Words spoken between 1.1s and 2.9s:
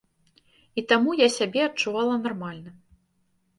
я сябе адчувала нармальна.